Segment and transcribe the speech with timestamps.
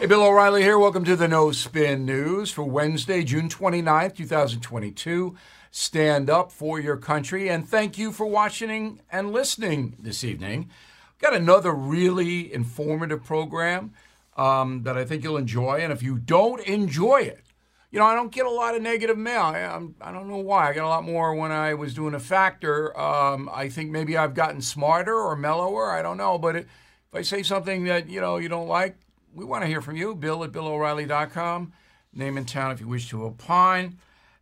[0.00, 0.78] Hey, Bill O'Reilly here.
[0.78, 5.36] Welcome to the No Spin News for Wednesday, June 29th, 2022.
[5.70, 10.70] Stand up for your country and thank you for watching and listening this evening.
[11.18, 13.92] Got another really informative program
[14.38, 15.80] um, that I think you'll enjoy.
[15.80, 17.44] And if you don't enjoy it,
[17.90, 19.42] you know, I don't get a lot of negative mail.
[19.42, 20.70] I, I'm, I don't know why.
[20.70, 22.98] I got a lot more when I was doing a factor.
[22.98, 25.90] Um, I think maybe I've gotten smarter or mellower.
[25.90, 26.38] I don't know.
[26.38, 26.68] But it,
[27.12, 28.96] if I say something that, you know, you don't like,
[29.34, 30.14] we want to hear from you.
[30.14, 31.72] Bill at BillO'Reilly.com.
[32.12, 33.98] Name and town if you wish to opine.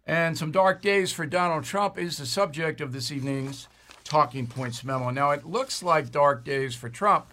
[0.07, 3.69] And some dark days for Donald Trump is the subject of this evening's
[4.05, 5.11] Talking Points memo.
[5.11, 7.27] Now, it looks like dark days for Trump,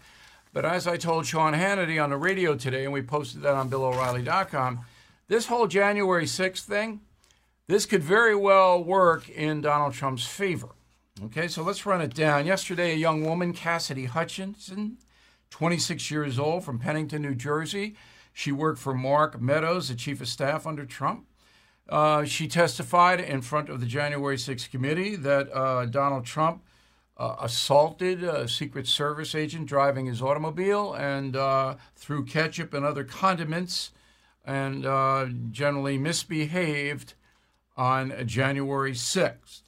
[0.51, 3.69] but as I told Sean Hannity on the radio today, and we posted that on
[3.69, 4.81] BillO'Reilly.com,
[5.29, 6.99] this whole January 6th thing,
[7.67, 10.69] this could very well work in Donald Trump's favor.
[11.23, 12.45] Okay, so let's run it down.
[12.45, 14.97] Yesterday, a young woman, Cassidy Hutchinson,
[15.55, 17.95] 26 years old, from Pennington, New Jersey.
[18.33, 21.27] She worked for Mark Meadows, the chief of staff under Trump.
[21.87, 26.61] Uh, she testified in front of the January 6th committee that uh, Donald Trump
[27.15, 33.05] uh, assaulted a Secret Service agent driving his automobile and uh, threw ketchup and other
[33.05, 33.91] condiments
[34.43, 37.13] and uh, generally misbehaved
[37.77, 39.61] on January 6th.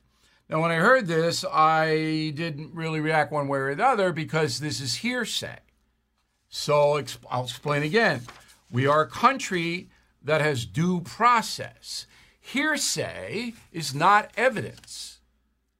[0.49, 4.59] Now, when I heard this, I didn't really react one way or the other because
[4.59, 5.59] this is hearsay.
[6.57, 8.21] So I'll explain again.
[8.71, 9.89] We are a country
[10.23, 12.07] that has due process.
[12.41, 15.19] Hearsay is not evidence.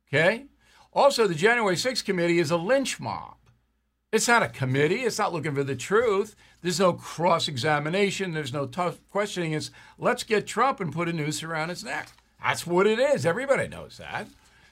[0.08, 0.46] Okay?
[0.94, 3.38] Also, the January 6th committee is a lynch mob.
[4.12, 5.02] It's not a committee.
[5.02, 6.36] It's not looking for the truth.
[6.62, 8.34] There's no cross examination.
[8.34, 9.54] There's no tough questioning.
[9.54, 12.10] It's let's get Trump and put a noose around his neck.
[12.42, 13.26] That's what it is.
[13.26, 14.28] Everybody knows that.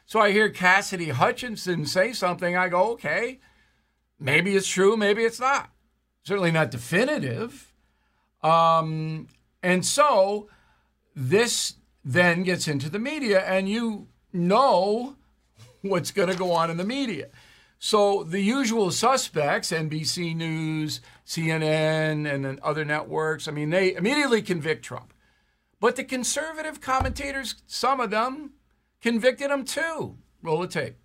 [0.05, 2.55] So I hear Cassidy Hutchinson say something.
[2.55, 3.39] I go, okay,
[4.19, 5.71] maybe it's true, maybe it's not.
[6.25, 7.71] Certainly not definitive.
[8.41, 9.27] Um,
[9.61, 10.49] and so
[11.15, 15.15] this then gets into the media, and you know
[15.81, 17.29] what's going to go on in the media.
[17.77, 24.41] So the usual suspects, NBC News, CNN, and then other networks, I mean, they immediately
[24.41, 25.13] convict Trump.
[25.79, 28.53] But the conservative commentators, some of them,
[29.01, 30.17] convicted him too.
[30.41, 30.95] Roll the tape.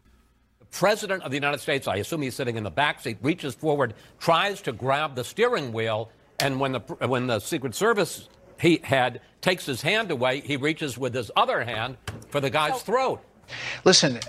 [0.71, 3.55] The president of the United States, I assume he's sitting in the back seat, reaches
[3.55, 8.29] forward, tries to grab the steering wheel, and when the when the Secret Service
[8.61, 11.97] he had takes his hand away, he reaches with his other hand
[12.29, 13.21] for the guy's throat.
[13.85, 14.21] Listen,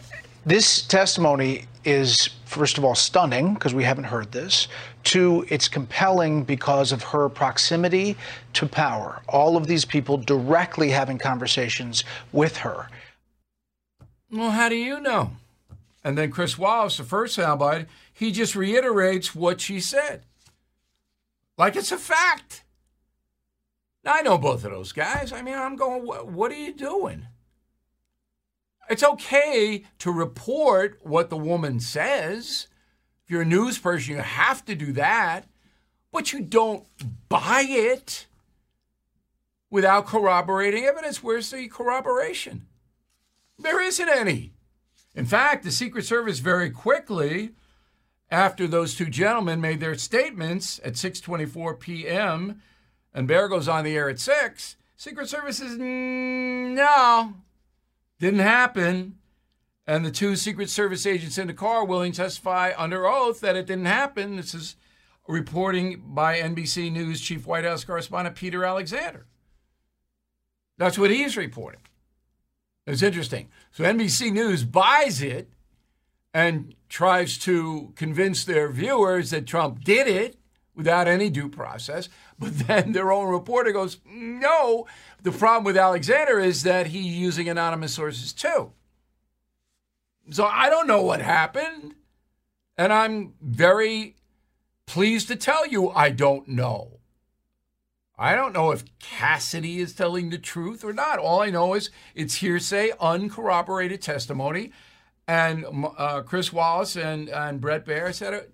[0.46, 4.68] this testimony is, first of all, stunning because we haven't heard this.
[5.04, 8.16] Two, it's compelling because of her proximity
[8.54, 9.22] to power.
[9.30, 12.88] All of these people directly having conversations with her.
[14.32, 15.32] Well, how do you know?
[16.04, 20.24] And then Chris Wallace, the first soundbite, he just reiterates what she said.
[21.58, 22.64] Like it's a fact.
[24.04, 25.32] Now, I know both of those guys.
[25.32, 27.28] I mean, I'm going, what are you doing?
[28.90, 32.68] It's okay to report what the woman says.
[33.24, 35.48] If you're a news person, you have to do that.
[36.12, 36.86] But you don't
[37.30, 38.26] buy it
[39.70, 41.24] without corroborating evidence.
[41.24, 42.66] Where's the corroboration?
[43.60, 44.54] There isn't any.
[45.14, 47.52] In fact, the Secret Service very quickly,
[48.30, 52.62] after those two gentlemen made their statements at 6:24 p.m.,
[53.14, 57.34] and Baier goes on the air at six, Secret Service says, mm, "No,
[58.20, 59.18] didn't happen.
[59.88, 63.66] And the two Secret Service agents in the car willing testify under oath that it
[63.66, 64.38] didn't happen.
[64.38, 64.76] This is
[65.28, 69.26] reporting by NBC News Chief White House correspondent Peter Alexander.
[70.78, 71.82] That's what he's reporting.
[72.86, 73.50] It's interesting.
[73.72, 75.50] So NBC News buys it
[76.34, 80.38] and tries to convince their viewers that Trump did it
[80.76, 82.10] without any due process.
[82.42, 84.88] But then their own reporter goes, no.
[85.22, 88.72] The problem with Alexander is that he's using anonymous sources too.
[90.32, 91.94] So I don't know what happened.
[92.80, 94.16] And I'm very
[94.88, 97.01] pleased to tell you I don't know.
[98.22, 101.18] I don't know if Cassidy is telling the truth or not.
[101.18, 104.72] All I know is it's hearsay, uncorroborated testimony.
[105.28, 105.66] And
[105.98, 108.46] uh, Chris Wallace and, and Bret Baier said,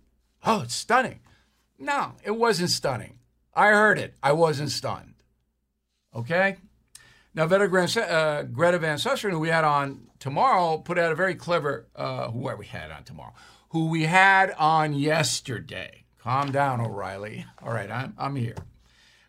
[0.46, 1.20] oh, it's stunning.
[1.78, 3.20] No, it wasn't stunning.
[3.54, 4.14] I heard it.
[4.24, 5.16] I wasn't stunned.
[6.16, 6.56] Okay?
[7.34, 11.90] Now, uh, Greta Van Susteren, who we had on tomorrow, put out a very clever,
[11.94, 13.34] uh, who we had on tomorrow,
[13.72, 16.06] who we had on yesterday.
[16.20, 17.46] Calm down, O'Reilly.
[17.62, 18.56] All right, I'm, I'm here.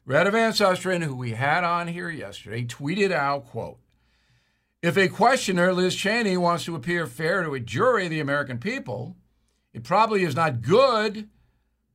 [0.08, 3.76] Greta Van Susteren, who we had on here yesterday, tweeted out, quote,
[4.81, 8.56] if a questioner, Liz Cheney, wants to appear fair to a jury of the American
[8.56, 9.16] people,
[9.75, 11.28] it probably is not good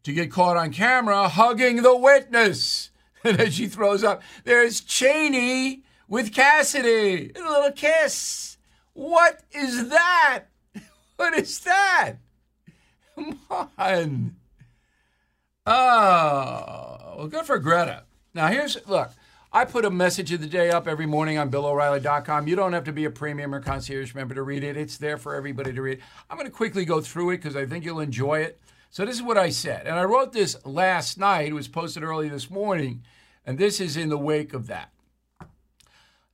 [0.03, 2.91] to get caught on camera hugging the witness.
[3.23, 7.31] And then she throws up, there's Cheney with Cassidy.
[7.35, 8.57] A little kiss.
[8.93, 10.43] What is that?
[11.15, 12.17] What is that?
[13.15, 14.35] Come on.
[15.65, 18.03] Oh, well, good for Greta.
[18.33, 19.11] Now, here's look.
[19.55, 22.47] I put a message of the day up every morning on BillO'Reilly.com.
[22.47, 24.75] You don't have to be a premium or concierge member to read it.
[24.75, 26.01] It's there for everybody to read.
[26.27, 28.59] I'm going to quickly go through it because I think you'll enjoy it.
[28.89, 31.49] So this is what I said, and I wrote this last night.
[31.49, 33.03] It was posted early this morning,
[33.45, 34.91] and this is in the wake of that.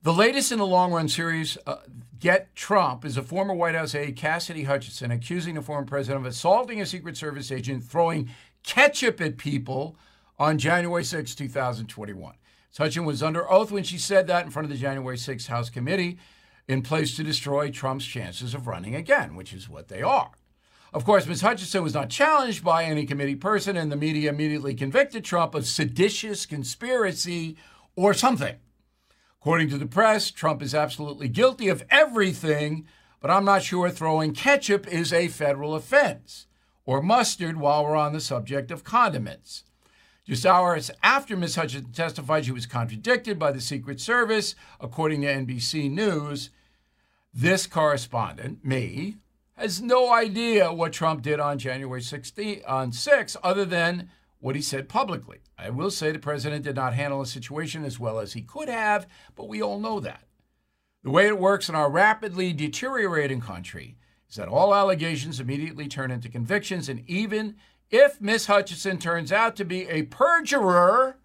[0.02, 1.76] The latest in the long run series, uh,
[2.18, 6.30] Get Trump, is a former White House aide, Cassidy Hutchinson, accusing the former president of
[6.30, 8.30] assaulting a Secret Service agent, throwing
[8.62, 9.96] ketchup at people
[10.40, 12.34] on January 6, 2021.
[12.76, 15.68] Hutchinson was under oath when she said that in front of the January 6 House
[15.68, 16.18] committee
[16.66, 20.30] in place to destroy Trump's chances of running again, which is what they are.
[20.94, 21.42] Of course, Ms.
[21.42, 25.66] Hutchinson was not challenged by any committee person, and the media immediately convicted Trump of
[25.66, 27.56] seditious conspiracy
[27.94, 28.56] or something.
[29.40, 32.86] According to the press, Trump is absolutely guilty of everything,
[33.20, 36.46] but I'm not sure throwing ketchup is a federal offense,
[36.86, 39.64] or mustard while we're on the subject of condiments.
[40.26, 41.56] Just hours after Ms.
[41.56, 46.50] Hutchinson testified, she was contradicted by the Secret Service, according to NBC News.
[47.32, 49.16] This correspondent, me,
[49.56, 54.62] has no idea what Trump did on January 16, on 6, other than what he
[54.62, 55.38] said publicly.
[55.58, 58.68] I will say the president did not handle the situation as well as he could
[58.68, 59.06] have,
[59.36, 60.24] but we all know that.
[61.02, 63.96] The way it works in our rapidly deteriorating country
[64.28, 67.56] is that all allegations immediately turn into convictions, and even
[67.90, 71.16] if Miss Hutchinson turns out to be a perjurer,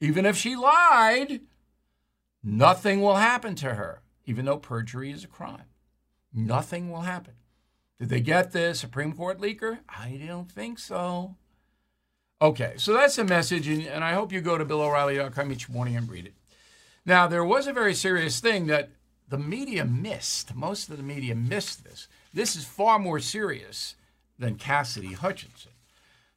[0.00, 1.40] even if she lied,
[2.42, 5.64] nothing will happen to her, even though perjury is a crime.
[6.32, 7.34] Nothing will happen.
[7.98, 9.80] Did they get the Supreme Court leaker?
[9.88, 11.36] I don't think so.
[12.40, 15.96] Okay, so that's the message, and, and I hope you go to BillO'Reilly.com each morning
[15.96, 16.34] and read it.
[17.04, 18.90] Now, there was a very serious thing that
[19.28, 20.54] the media missed.
[20.54, 22.08] Most of the media missed this.
[22.32, 23.96] This is far more serious
[24.38, 25.69] than Cassidy Hutchinson.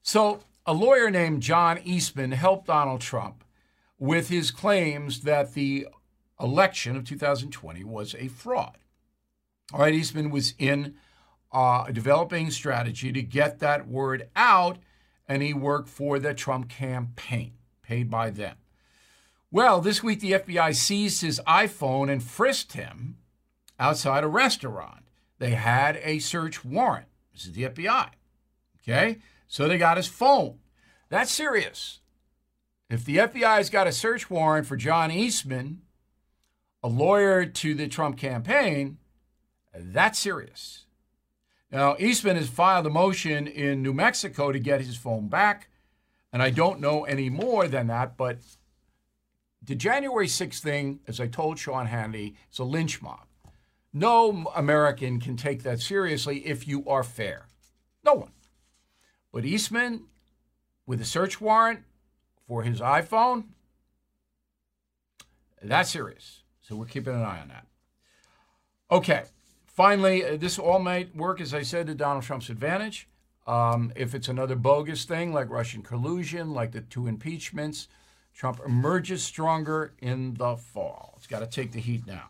[0.03, 3.43] So, a lawyer named John Eastman helped Donald Trump
[3.97, 5.87] with his claims that the
[6.39, 8.77] election of 2020 was a fraud.
[9.71, 10.95] All right, Eastman was in
[11.53, 14.77] uh, developing strategy to get that word out
[15.27, 18.57] and he worked for the Trump campaign, paid by them.
[19.51, 23.17] Well, this week the FBI seized his iPhone and frisked him
[23.79, 25.05] outside a restaurant.
[25.39, 27.07] They had a search warrant.
[27.31, 28.09] This is the FBI.
[28.81, 29.19] Okay?
[29.53, 30.57] So they got his phone.
[31.09, 31.99] That's serious.
[32.89, 35.83] If the FBI's got a search warrant for John Eastman,
[36.81, 38.97] a lawyer to the Trump campaign,
[39.71, 40.85] that's serious.
[41.71, 45.69] Now, Eastman has filed a motion in New Mexico to get his phone back,
[46.31, 48.39] and I don't know any more than that, but
[49.61, 53.27] the January 6th thing, as I told Sean Hannity, is a lynch mob.
[53.93, 57.45] No American can take that seriously if you are fair.
[58.03, 58.31] No one.
[59.33, 60.05] But Eastman,
[60.85, 61.81] with a search warrant
[62.47, 63.45] for his iPhone,
[65.61, 66.43] that's serious.
[66.61, 67.65] So we're keeping an eye on that.
[68.91, 69.23] Okay.
[69.65, 73.09] Finally, uh, this all might work, as I said, to Donald Trump's advantage.
[73.47, 77.87] Um, if it's another bogus thing like Russian collusion, like the two impeachments,
[78.35, 81.15] Trump emerges stronger in the fall.
[81.17, 82.29] It's got to take the heat now.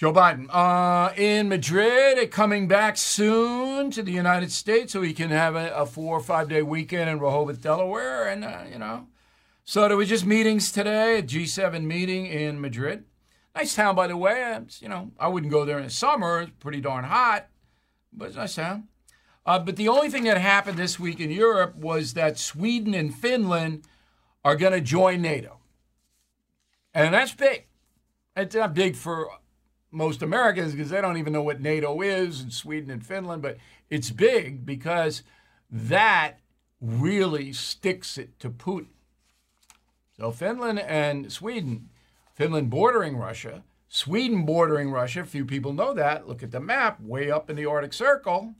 [0.00, 5.28] Joe Biden uh, in Madrid, coming back soon to the United States so he can
[5.28, 8.26] have a, a four or five day weekend in Rehoboth, Delaware.
[8.26, 9.08] And, uh, you know,
[9.66, 13.04] so there were just meetings today, a G7 meeting in Madrid.
[13.54, 14.56] Nice town, by the way.
[14.62, 16.40] It's, you know, I wouldn't go there in the summer.
[16.40, 17.48] It's pretty darn hot,
[18.10, 18.84] but it's nice town.
[19.44, 23.14] Uh, but the only thing that happened this week in Europe was that Sweden and
[23.14, 23.84] Finland
[24.46, 25.58] are going to join NATO.
[26.94, 27.66] And that's big.
[28.34, 29.28] It's not big for
[29.90, 33.56] most Americans because they don't even know what NATO is in Sweden and Finland, but
[33.88, 35.22] it's big because
[35.70, 36.38] that
[36.80, 38.88] really sticks it to Putin.
[40.16, 41.88] So Finland and Sweden
[42.34, 45.26] Finland bordering Russia, Sweden bordering Russia.
[45.26, 46.26] Few people know that.
[46.26, 48.54] Look at the map, way up in the Arctic Circle.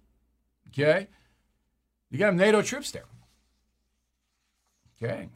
[0.68, 1.08] Okay.
[2.10, 3.06] You got NATO troops there.
[5.02, 5.28] Okay.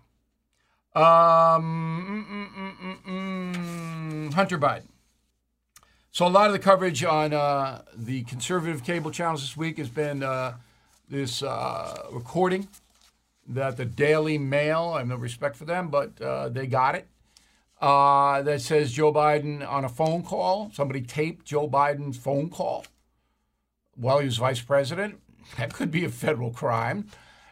[0.95, 4.89] Um, mm, mm, mm, Hunter Biden.
[6.15, 9.89] So a lot of the coverage on uh, the conservative cable channels this week has
[9.89, 10.55] been uh,
[11.09, 12.69] this uh, recording
[13.49, 17.09] that the Daily Mail, I have no respect for them, but uh, they got it,
[17.81, 20.71] uh, that says Joe Biden on a phone call.
[20.73, 22.87] Somebody taped Joe Biden's phone call
[23.97, 25.19] while he was vice president.
[25.59, 27.09] That could be a federal crime.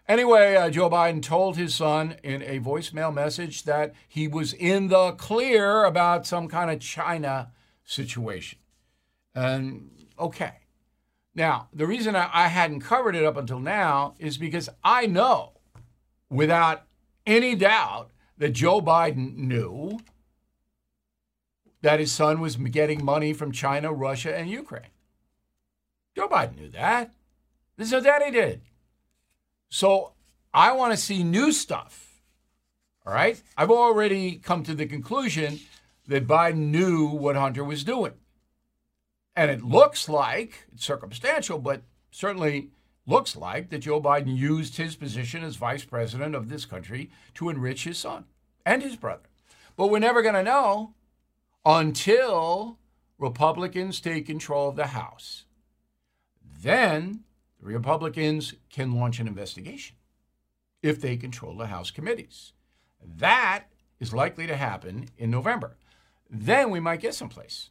[0.06, 4.86] Anyway, uh, Joe Biden told his son in a voicemail message that he was in
[4.86, 7.50] the clear about some kind of China
[7.84, 8.58] situation.
[9.34, 10.54] And okay.
[11.34, 15.52] Now, the reason I, I hadn't covered it up until now is because I know
[16.28, 16.82] without
[17.26, 19.98] any doubt that Joe Biden knew
[21.80, 24.90] that his son was getting money from China, Russia, and Ukraine.
[26.14, 27.12] Joe Biden knew that.
[27.76, 28.62] This is what daddy did.
[29.68, 30.12] So
[30.52, 32.20] I want to see new stuff.
[33.04, 33.42] All right.
[33.56, 35.58] I've already come to the conclusion
[36.12, 38.12] that Biden knew what Hunter was doing.
[39.34, 42.68] And it looks like, it's circumstantial, but certainly
[43.06, 47.48] looks like that Joe Biden used his position as vice president of this country to
[47.48, 48.26] enrich his son
[48.66, 49.22] and his brother.
[49.74, 50.92] But we're never going to know
[51.64, 52.78] until
[53.16, 55.46] Republicans take control of the House.
[56.60, 57.20] Then
[57.58, 59.96] the Republicans can launch an investigation
[60.82, 62.52] if they control the House committees.
[63.02, 63.64] That
[63.98, 65.78] is likely to happen in November.
[66.34, 67.68] Then we might get someplace.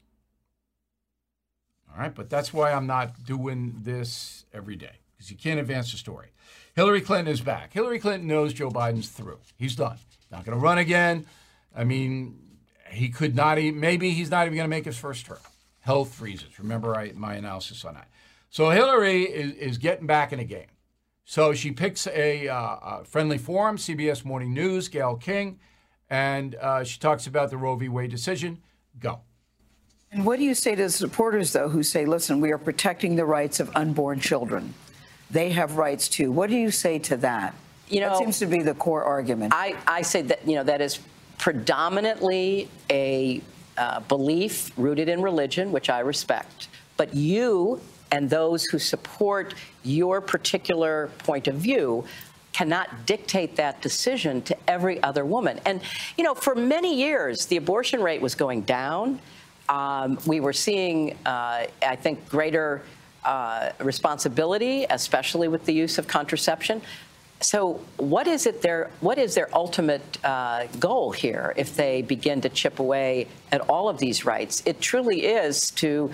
[1.92, 5.92] All right, but that's why I'm not doing this every day because you can't advance
[5.92, 6.28] the story.
[6.76, 7.74] Hillary Clinton is back.
[7.74, 9.40] Hillary Clinton knows Joe Biden's through.
[9.58, 9.98] He's done.
[10.32, 11.26] Not going to run again.
[11.76, 12.40] I mean,
[12.92, 15.40] he could not even, maybe he's not even going to make his first term.
[15.80, 16.60] Health freezes.
[16.60, 18.10] Remember I, my analysis on that.
[18.52, 20.68] So Hillary is, is getting back in the game.
[21.26, 25.60] So she picks a, uh, a friendly forum, CBS Morning News, Gayle King,
[26.12, 27.88] and uh, she talks about the Roe v.
[27.88, 28.60] Wade decision.
[29.00, 29.22] Go.
[30.12, 33.16] And what do you say to the supporters, though, who say, listen, we are protecting
[33.16, 34.74] the rights of unborn children?
[35.32, 36.30] They have rights too.
[36.30, 37.56] What do you say to that?
[37.88, 39.54] You know, that seems to be the core argument.
[39.56, 41.00] I, I say that, you know, that is
[41.38, 43.42] predominantly a
[43.78, 46.68] uh, belief rooted in religion, which I respect.
[46.98, 47.80] But you
[48.12, 49.54] and those who support
[49.84, 52.04] your particular point of view
[52.54, 55.60] cannot dictate that decision to every other woman.
[55.66, 55.82] And,
[56.18, 59.20] you know, for many years, the abortion rate was going down.
[59.70, 62.84] Um, we were seeing, uh, I think, greater
[63.24, 66.82] uh, responsibility, especially with the use of contraception.
[67.40, 71.54] So, what is it their what is their ultimate uh, goal here?
[71.58, 76.12] If they begin to chip away at all of these rights, it truly is to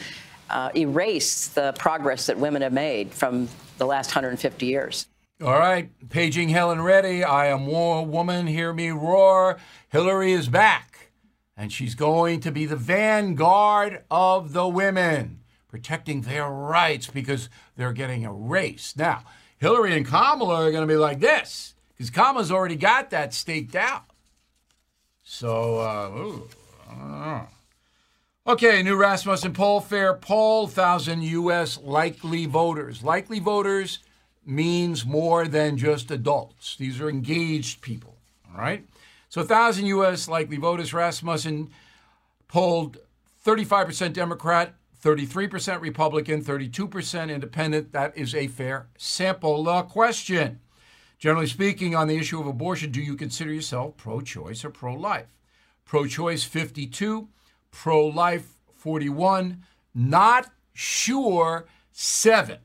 [0.49, 5.07] uh, erase the progress that women have made from the last 150 years.
[5.39, 7.23] All right, paging Helen Reddy.
[7.23, 8.47] I am war woman.
[8.47, 9.59] Hear me roar.
[9.89, 11.11] Hillary is back,
[11.55, 17.93] and she's going to be the vanguard of the women, protecting their rights because they're
[17.93, 18.97] getting erased.
[18.97, 19.25] Now,
[19.59, 23.75] Hillary and Kamala are going to be like this because Kamala's already got that staked
[23.75, 24.05] out.
[25.21, 26.49] So, uh, ooh,
[26.89, 27.47] know.
[28.47, 31.77] Okay, new Rasmussen poll, fair poll, 1,000 U.S.
[31.83, 33.03] likely voters.
[33.03, 33.99] Likely voters
[34.47, 36.75] means more than just adults.
[36.75, 38.15] These are engaged people,
[38.51, 38.85] all right?
[39.29, 40.27] So 1,000 U.S.
[40.27, 41.69] likely voters, Rasmussen
[42.47, 42.97] polled
[43.45, 44.73] 35% Democrat,
[45.03, 47.91] 33% Republican, 32% Independent.
[47.91, 49.63] That is a fair sample.
[49.63, 50.59] The question,
[51.19, 55.27] generally speaking, on the issue of abortion, do you consider yourself pro-choice or pro-life?
[55.85, 57.27] Pro-choice, 52
[57.71, 59.63] pro life 41,
[59.93, 62.57] not sure 7.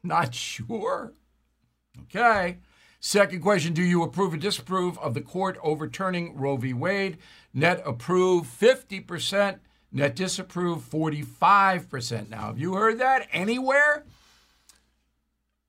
[0.02, 1.12] not sure?
[2.02, 2.58] Okay.
[3.00, 6.72] Second question Do you approve or disapprove of the court overturning Roe v.
[6.72, 7.18] Wade?
[7.54, 9.60] Net approve 50%,
[9.92, 12.28] net disapprove 45%.
[12.28, 14.04] Now, have you heard that anywhere?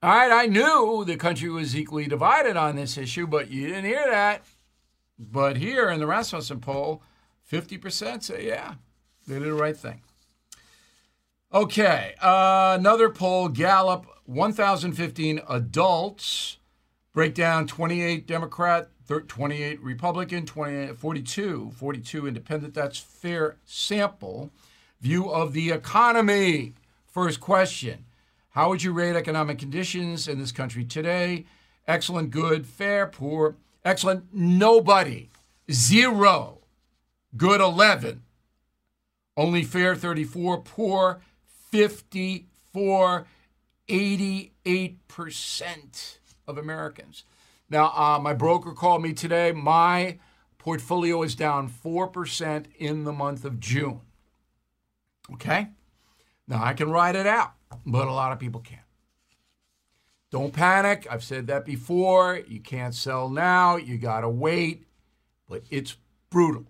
[0.04, 3.86] All right, I knew the country was equally divided on this issue, but you didn't
[3.86, 4.44] hear that.
[5.18, 7.02] But here in the Rasmussen poll,
[7.52, 8.76] 50% say, yeah,
[9.28, 10.02] they did the right thing.
[11.54, 16.58] Okay, uh, another poll Gallup 1,015 adults,
[17.14, 22.74] breakdown 28 Democrat, 28 Republican, 28, 42, 42 independent.
[22.74, 24.52] That's fair sample.
[25.00, 26.74] View of the economy.
[27.06, 28.06] First question
[28.50, 31.46] How would you rate economic conditions in this country today?
[31.88, 33.56] Excellent, good, fair, poor,
[33.86, 35.30] excellent, nobody,
[35.72, 36.58] zero
[37.38, 38.24] good 11.
[39.38, 41.22] Only fair 34, poor
[41.72, 43.28] 54,
[43.88, 46.18] 88%
[46.48, 47.24] of Americans.
[47.70, 49.52] Now, uh, my broker called me today.
[49.52, 50.20] My
[50.58, 54.02] portfolio is down 4% in the month of June.
[55.34, 55.68] Okay?
[56.48, 57.54] Now, I can ride it out,
[57.86, 58.82] but a lot of people can't.
[60.30, 61.08] Don't panic.
[61.10, 62.42] I've said that before.
[62.48, 63.78] You can't sell now.
[63.78, 64.86] You got to wait.
[65.50, 65.96] But it's
[66.30, 66.66] brutal.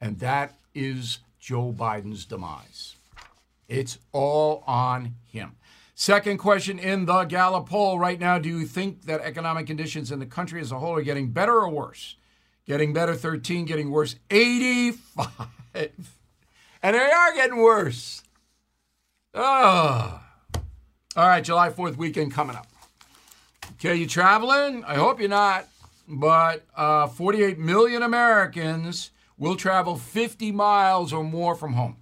[0.00, 2.96] And that is Joe Biden's demise.
[3.68, 5.14] It's all on.
[5.98, 10.18] Second question in the Gallup poll right now Do you think that economic conditions in
[10.18, 12.16] the country as a whole are getting better or worse?
[12.66, 15.28] Getting better 13, getting worse 85.
[16.82, 18.22] And they are getting worse.
[19.34, 20.20] Oh.
[21.16, 22.68] All right, July 4th weekend coming up.
[23.72, 24.84] Okay, you traveling?
[24.84, 25.66] I hope you're not.
[26.06, 31.96] But uh, 48 million Americans will travel 50 miles or more from home.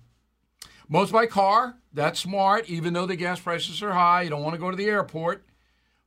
[0.88, 1.76] Most by car.
[1.94, 4.22] That's smart, even though the gas prices are high.
[4.22, 5.46] You don't want to go to the airport.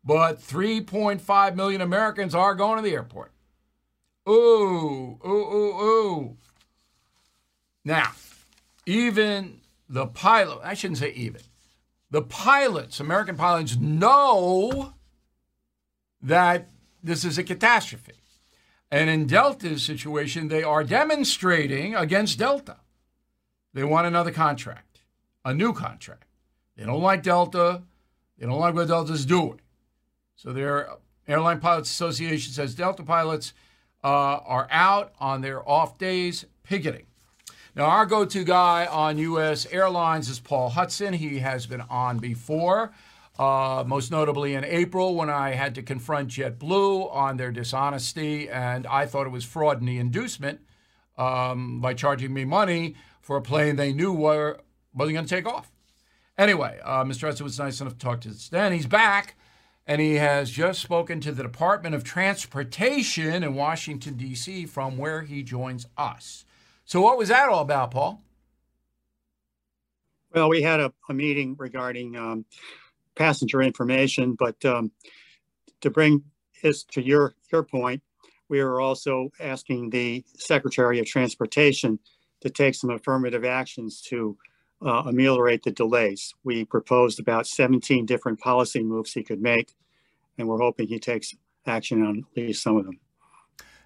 [0.03, 3.31] But 3.5 million Americans are going to the airport.
[4.27, 6.37] Ooh, ooh, ooh, ooh.
[7.85, 8.11] Now,
[8.85, 11.41] even the pilot, I shouldn't say even,
[12.11, 14.93] the pilots, American pilots, know
[16.21, 16.67] that
[17.01, 18.13] this is a catastrophe.
[18.91, 22.77] And in Delta's situation, they are demonstrating against Delta.
[23.73, 24.86] They want another contract,
[25.45, 26.25] a new contract.
[26.75, 27.83] They don't like Delta.
[28.37, 29.59] They don't like what Delta's doing.
[30.35, 30.89] So their
[31.27, 33.53] Airline Pilots Association says Delta pilots
[34.03, 37.07] uh, are out on their off days picketing.
[37.75, 39.67] Now, our go to guy on U.S.
[39.71, 41.13] Airlines is Paul Hudson.
[41.13, 42.91] He has been on before,
[43.37, 48.87] uh, most notably in April when I had to confront JetBlue on their dishonesty, and
[48.87, 50.61] I thought it was fraud in the inducement
[51.19, 54.59] um, by charging me money for a plane they knew were,
[54.97, 55.71] wasn't going to take off.
[56.37, 57.21] Anyway, uh, Mr.
[57.21, 58.71] Hudson was nice enough to talk to us then.
[58.71, 59.35] He's back,
[59.87, 65.23] and he has just spoken to the Department of Transportation in Washington, D.C., from where
[65.23, 66.45] he joins us.
[66.85, 68.21] So, what was that all about, Paul?
[70.33, 72.45] Well, we had a, a meeting regarding um,
[73.15, 74.91] passenger information, but um,
[75.81, 76.23] to bring
[76.61, 78.03] this to your your point,
[78.49, 81.99] we are also asking the Secretary of Transportation
[82.41, 84.37] to take some affirmative actions to
[84.81, 86.33] uh, ameliorate the delays.
[86.43, 89.73] We proposed about 17 different policy moves he could make,
[90.37, 91.35] and we're hoping he takes
[91.65, 92.99] action on at least some of them.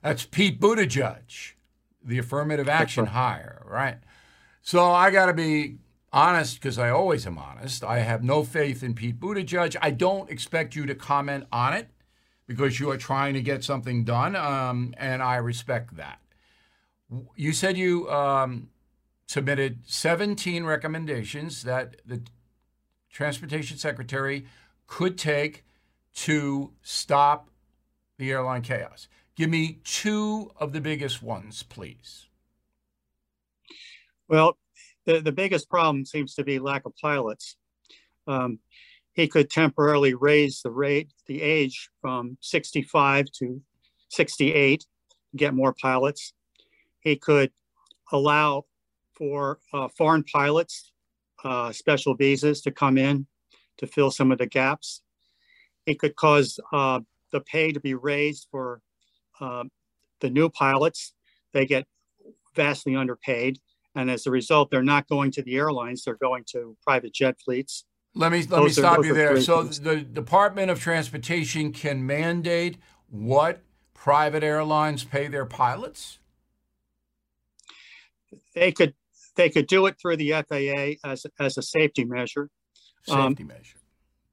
[0.02, 1.54] That's Pete Buttigieg
[2.04, 3.14] the affirmative action right.
[3.14, 3.98] hire, right?
[4.62, 5.78] So I got to be
[6.12, 7.84] honest because I always am honest.
[7.84, 9.76] I have no faith in Pete Buttigieg.
[9.82, 11.90] I don't expect you to comment on it
[12.48, 16.20] because you are trying to get something done, um, and I respect that.
[17.36, 18.70] You said you um,
[19.32, 22.22] submitted 17 recommendations that the
[23.10, 24.46] transportation secretary
[24.88, 25.64] could take
[26.14, 27.50] to stop
[28.18, 29.08] the airline chaos.
[29.38, 32.28] Give me two of the biggest ones, please.
[34.28, 34.58] Well,
[35.06, 37.56] the, the biggest problem seems to be lack of pilots.
[38.28, 38.60] Um,
[39.14, 43.62] he could temporarily raise the rate, the age from 65 to
[44.10, 44.86] 68,
[45.38, 46.34] get more pilots.
[47.00, 47.52] He could
[48.12, 48.66] allow
[49.16, 50.92] for uh, foreign pilots,
[51.44, 53.28] uh, special visas to come in
[53.78, 55.02] to fill some of the gaps.
[55.86, 57.00] It could cause uh,
[57.32, 58.82] the pay to be raised for
[59.40, 59.72] um,
[60.20, 61.14] the new pilots,
[61.52, 61.86] they get
[62.56, 63.60] vastly underpaid.
[63.96, 67.38] And as a result, they're not going to the airlines, they're going to private jet
[67.44, 67.86] fleets.
[68.14, 69.40] Let me let those me stop are, you there.
[69.42, 72.78] So the Department of Transportation can mandate
[73.10, 73.62] what
[73.94, 76.20] private airlines pay their pilots?
[78.54, 78.94] They could
[79.36, 82.50] they could do it through the FAA as as a safety measure.
[83.04, 83.78] Safety um, measure.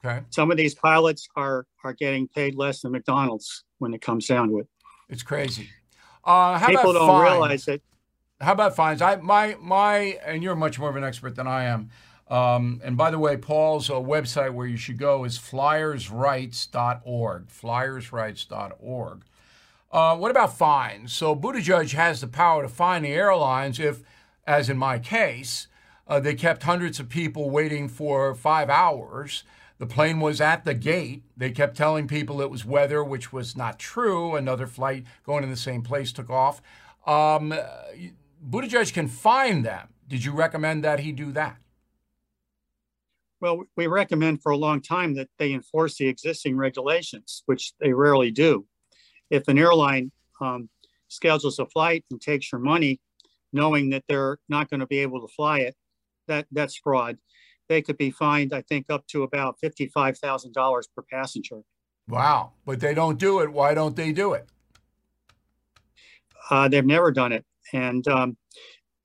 [0.05, 0.25] Okay.
[0.31, 4.49] Some of these pilots are are getting paid less than McDonald's when it comes down
[4.49, 4.69] to it.
[5.09, 5.71] It's crazy.
[6.25, 7.31] Uh, People don't fines?
[7.31, 7.83] realize it.
[8.41, 9.03] How about fines?
[9.03, 11.91] I my my, and you're much more of an expert than I am.
[12.29, 17.49] Um, and by the way, Paul's uh, website where you should go is flyersrights.org.
[17.49, 19.25] Flyersrights.org.
[19.91, 21.15] Uh, what about fines?
[21.15, 24.03] So Buttigieg has the power to fine the airlines if,
[24.49, 25.69] as in my case,
[26.09, 29.45] uh, they kept hundreds of people waiting for five hours
[29.79, 31.23] the plane was at the gate.
[31.37, 34.35] They kept telling people it was weather, which was not true.
[34.35, 36.61] Another flight going in the same place took off.
[37.07, 37.55] Um,
[38.51, 39.89] Buttigieg can fine them.
[40.09, 41.57] Did you recommend that he do that?
[43.41, 47.93] Well, we recommend for a long time that they enforce the existing regulations, which they
[47.93, 48.67] rarely do.
[49.31, 50.69] If an airline um,
[51.07, 53.01] schedules a flight and takes your money,
[53.53, 55.77] knowing that they're not going to be able to fly it,
[56.27, 57.19] that that's fraud
[57.69, 61.61] they could be fined, I think, up to about $55,000 per passenger.
[62.09, 62.53] Wow.
[62.65, 63.53] But they don't do it.
[63.53, 64.49] Why don't they do it?
[66.51, 67.45] Uh, they've never done it.
[67.73, 68.37] And um,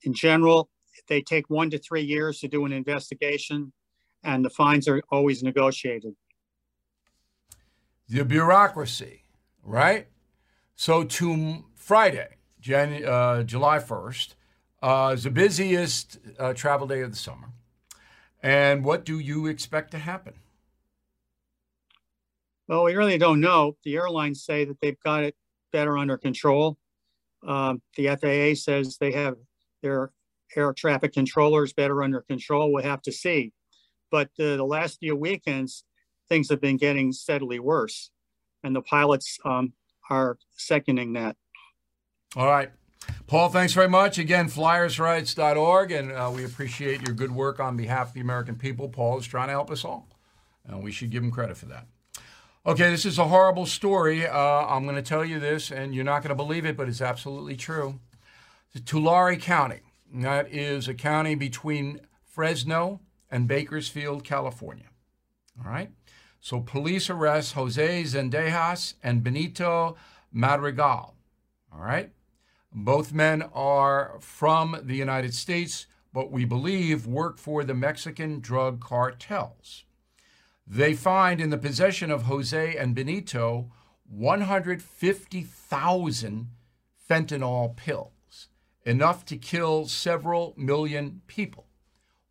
[0.04, 0.70] in general,
[1.10, 3.74] they take one to three years to do an investigation,
[4.24, 6.14] and the fines are always negotiated.
[8.08, 9.24] The bureaucracy,
[9.64, 10.08] right?
[10.76, 14.36] So, to Friday, Jan- uh, July 1st,
[14.82, 17.50] uh, is the busiest uh, travel day of the summer.
[18.42, 20.36] And what do you expect to happen?
[22.70, 23.76] Well, we really don't know.
[23.84, 25.36] The airlines say that they've got it
[25.74, 26.78] better under control.
[27.46, 29.36] Um, the FAA says they have
[29.82, 30.14] their
[30.56, 32.72] air traffic controllers better under control.
[32.72, 33.52] We'll have to see.
[34.10, 35.84] But uh, the last few weekends,
[36.30, 38.10] things have been getting steadily worse,
[38.64, 39.74] and the pilots um,
[40.10, 41.36] are seconding that.
[42.36, 42.72] All right.
[43.28, 44.18] Paul, thanks very much.
[44.18, 48.90] Again, flyersrights.org, and uh, we appreciate your good work on behalf of the American people.
[48.90, 50.08] Paul is trying to help us all,
[50.66, 51.88] and we should give him credit for that.
[52.66, 54.26] Okay, this is a horrible story.
[54.26, 56.88] Uh, I'm going to tell you this, and you're not going to believe it, but
[56.88, 58.00] it's absolutely true.
[58.86, 59.82] Tulare County,
[60.14, 64.86] that is a county between Fresno and Bakersfield, California.
[65.60, 65.92] All right?
[66.40, 69.96] So police arrest Jose Zendejas and Benito
[70.32, 71.16] Madrigal.
[71.72, 72.12] All right?
[72.74, 78.80] Both men are from the United States, but we believe work for the Mexican drug
[78.80, 79.84] cartels.
[80.66, 83.70] They find in the possession of Jose and Benito
[84.10, 86.48] 150,000
[87.10, 88.48] fentanyl pills,
[88.86, 91.68] enough to kill several million people.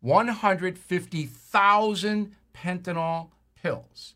[0.01, 4.15] 150,000 fentanyl pills.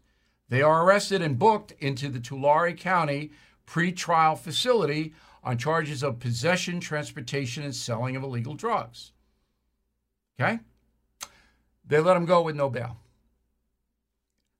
[0.49, 3.31] They are arrested and booked into the Tulare County
[3.65, 5.13] pretrial facility
[5.47, 9.13] on charges of possession, transportation, and selling of illegal drugs.
[10.37, 10.59] Okay?
[11.85, 12.97] They let them go with no bail.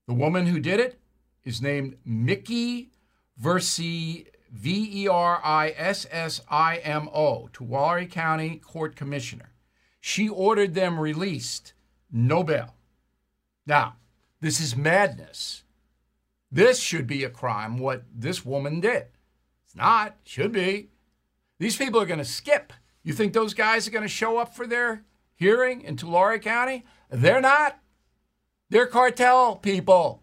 [0.06, 0.98] The woman who did it
[1.44, 2.90] is named Mickey
[3.36, 9.52] Verissimo, V E R I S S I M O, Tulare County Court Commissioner.
[10.00, 11.74] She ordered them released,
[12.10, 12.74] no bail.
[13.66, 13.96] Now,
[14.40, 15.64] this is madness.
[16.50, 19.08] This should be a crime, what this woman did.
[19.78, 20.88] Not, should be.
[21.60, 22.72] These people are going to skip.
[23.04, 26.84] You think those guys are going to show up for their hearing in Tulare County?
[27.10, 27.78] They're not.
[28.70, 30.22] They're cartel people.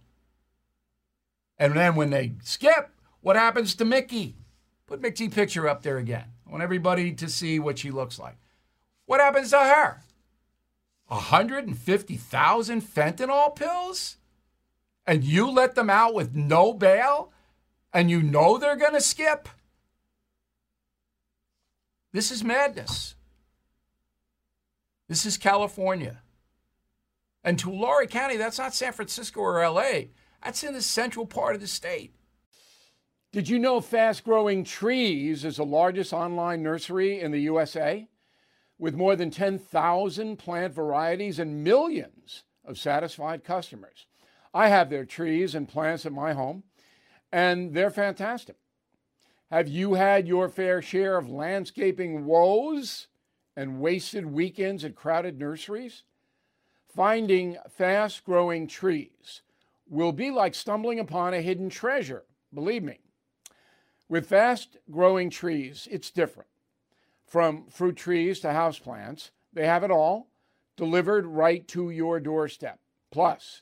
[1.57, 2.91] And then when they skip,
[3.21, 4.35] what happens to Mickey?
[4.87, 6.25] Put Mickey's picture up there again.
[6.45, 8.37] I want everybody to see what she looks like.
[9.05, 10.01] What happens to her?
[11.07, 14.17] 150,000 fentanyl pills?
[15.07, 17.31] And you let them out with no bail?
[17.95, 19.47] And you know they're going to skip?
[22.11, 23.15] This is madness.
[25.07, 26.21] This is California.
[27.41, 30.07] And Tulare County, that's not San Francisco or LA.
[30.43, 32.13] That's in the central part of the state.
[33.31, 38.09] Did you know Fast Growing Trees is the largest online nursery in the USA?
[38.77, 44.05] With more than 10,000 plant varieties and millions of satisfied customers.
[44.53, 46.63] I have their trees and plants at my home,
[47.31, 48.55] and they're fantastic.
[49.51, 53.07] Have you had your fair share of landscaping woes
[53.55, 56.03] and wasted weekends at crowded nurseries?
[56.87, 59.41] Finding fast growing trees
[59.87, 62.99] will be like stumbling upon a hidden treasure, believe me.
[64.07, 66.49] With fast growing trees, it's different.
[67.25, 70.27] From fruit trees to houseplants, they have it all
[70.75, 72.79] delivered right to your doorstep.
[73.11, 73.61] Plus,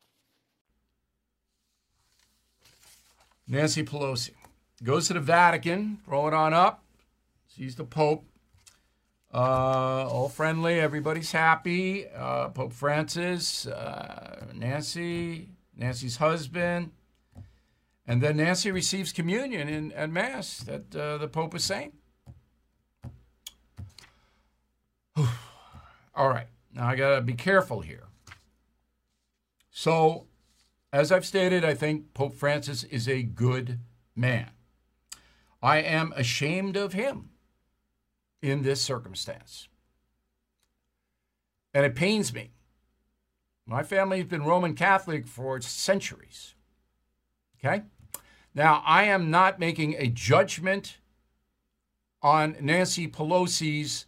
[3.51, 4.31] Nancy Pelosi
[4.81, 6.85] goes to the Vatican, throw it on up,
[7.47, 8.23] sees the Pope.
[9.33, 12.07] Uh, all friendly, everybody's happy.
[12.07, 16.91] Uh, Pope Francis, uh, Nancy, Nancy's husband,
[18.07, 21.91] and then Nancy receives communion in at Mass that uh, the Pope is saying.
[25.17, 28.03] all right, now I gotta be careful here.
[29.71, 30.27] So,
[30.93, 33.79] as I've stated, I think Pope Francis is a good
[34.15, 34.49] man.
[35.61, 37.29] I am ashamed of him
[38.41, 39.67] in this circumstance.
[41.73, 42.51] And it pains me.
[43.65, 46.55] My family has been Roman Catholic for centuries.
[47.63, 47.83] Okay?
[48.53, 50.97] Now, I am not making a judgment
[52.21, 54.07] on Nancy Pelosi's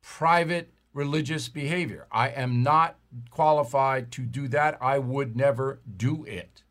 [0.00, 2.06] private religious behavior.
[2.10, 2.96] I am not
[3.30, 4.78] qualified to do that.
[4.80, 6.62] I would never do it.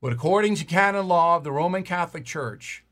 [0.00, 2.84] But according to canon law of the Roman Catholic Church,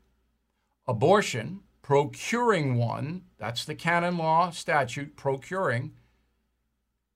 [0.87, 5.93] abortion procuring one, that's the canon law statute, procuring,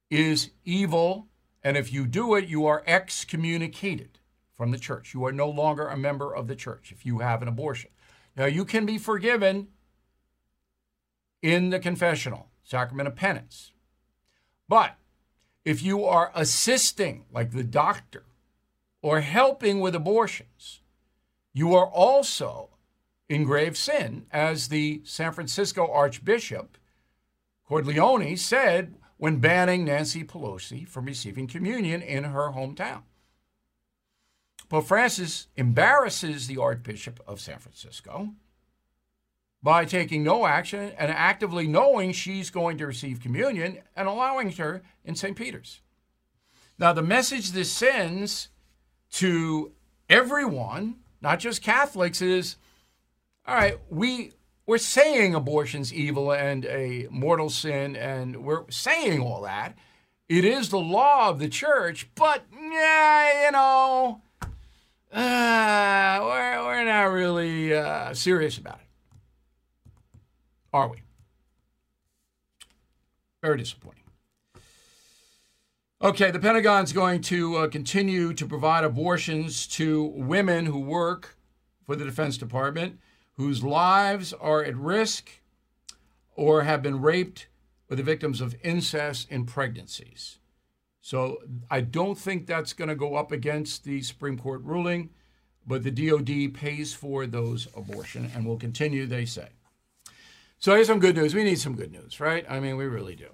[0.10, 1.28] is evil.
[1.62, 4.20] And if you do it, you are excommunicated
[4.56, 5.14] from the church.
[5.14, 7.90] You are no longer a member of the church if you have an abortion.
[8.38, 9.68] Now, you can be forgiven
[11.42, 13.72] in the confessional, sacrament of penance.
[14.68, 14.96] But
[15.66, 18.24] if you are assisting, like the doctor,
[19.02, 20.82] or helping with abortions,
[21.54, 22.70] you are also
[23.28, 26.78] in grave sin, as the San Francisco Archbishop
[27.70, 33.04] Cordileone said when banning Nancy Pelosi from receiving communion in her hometown.
[34.68, 38.34] Pope Francis embarrasses the Archbishop of San Francisco
[39.64, 44.82] by taking no action and actively knowing she's going to receive communion and allowing her
[45.06, 45.36] in St.
[45.36, 45.82] Peter's.
[46.80, 48.50] Now, the message this sends
[49.12, 49.72] to
[50.10, 52.56] everyone, not just Catholics, is
[53.46, 54.32] all right, we,
[54.66, 59.78] we're saying abortion's evil and a mortal sin, and we're saying all that.
[60.30, 64.22] It is the law of the church, but, yeah, you know,
[65.12, 68.91] uh, we're, we're not really uh, serious about it.
[70.74, 70.98] Are we?
[73.42, 74.04] Very disappointing.
[76.02, 81.38] Okay, the Pentagon's going to uh, continue to provide abortions to women who work
[81.86, 83.00] for the Defense Department
[83.34, 85.30] whose lives are at risk
[86.36, 87.48] or have been raped
[87.90, 90.40] or the victims of incest in pregnancies.
[91.02, 95.10] So I don't think that's going to go up against the Supreme Court ruling,
[95.66, 99.50] but the DoD pays for those abortion and will continue, they say.
[100.62, 101.34] So here's some good news.
[101.34, 102.46] We need some good news, right?
[102.48, 103.30] I mean, we really do.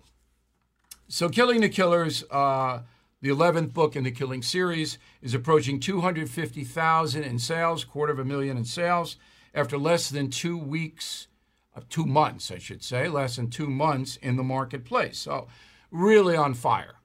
[1.09, 2.83] So, Killing the Killers, uh,
[3.21, 8.23] the 11th book in the Killing series, is approaching 250,000 in sales, quarter of a
[8.23, 9.17] million in sales,
[9.53, 11.27] after less than two weeks,
[11.75, 15.17] uh, two months, I should say, less than two months in the marketplace.
[15.17, 15.49] So,
[15.91, 16.95] really on fire,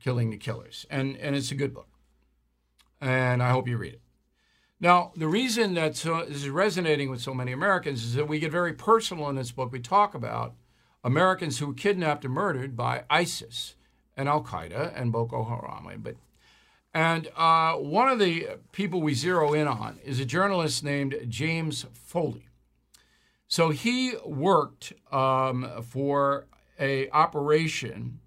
[0.00, 0.84] Killing the Killers.
[0.90, 1.88] And, and it's a good book.
[3.00, 4.02] And I hope you read it.
[4.82, 8.40] Now, the reason that so, this is resonating with so many Americans is that we
[8.40, 9.70] get very personal in this book.
[9.70, 10.54] We talk about
[11.04, 13.76] Americans who were kidnapped and murdered by ISIS
[14.16, 16.02] and Al Qaeda and Boko Haram.
[16.02, 16.16] But
[16.92, 21.86] and uh, one of the people we zero in on is a journalist named James
[21.92, 22.48] Foley.
[23.46, 26.46] So he worked um, for
[26.80, 28.18] a operation,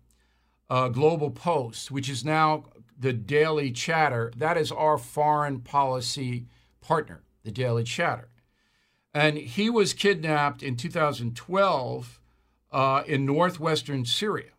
[0.70, 2.64] uh, Global Post, which is now
[2.98, 4.32] the Daily Chatter.
[4.36, 6.46] That is our foreign policy
[6.82, 8.30] partner, the Daily Chatter.
[9.14, 12.20] And he was kidnapped in 2012
[12.72, 14.52] uh, in northwestern Syria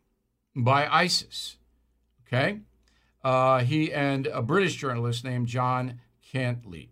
[0.54, 1.58] by ISIS.
[2.26, 2.60] Okay?
[3.22, 6.00] Uh, he and a British journalist named John
[6.32, 6.88] Cantlie.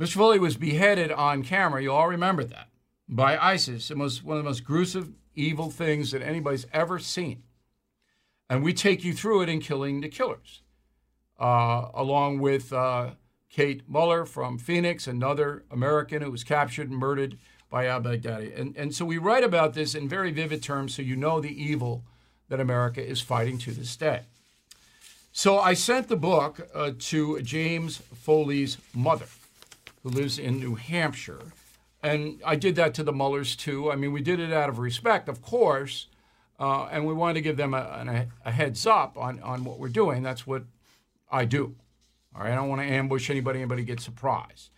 [0.00, 0.14] Mr.
[0.14, 1.82] Foley was beheaded on camera.
[1.82, 2.68] You all remember that
[3.08, 3.90] by ISIS.
[3.90, 7.42] It was one of the most gruesome, evil things that anybody's ever seen.
[8.48, 10.62] And we take you through it in Killing the Killers,
[11.38, 13.10] uh, along with uh,
[13.50, 17.38] Kate Mueller from Phoenix, another American who was captured and murdered
[17.70, 18.58] by al Baghdadi.
[18.58, 21.62] And, and so we write about this in very vivid terms so you know the
[21.62, 22.04] evil
[22.48, 24.22] that America is fighting to this day.
[25.32, 29.26] So I sent the book uh, to James Foley's mother,
[30.02, 31.42] who lives in New Hampshire.
[32.02, 33.90] And I did that to the Muellers too.
[33.90, 36.06] I mean, we did it out of respect, of course,
[36.58, 39.88] uh, and we wanted to give them a, a, heads up on, on what we're
[39.88, 40.22] doing.
[40.22, 40.64] That's what
[41.30, 41.74] I do.
[42.34, 44.70] All right, I don't want to ambush anybody, anybody get surprised.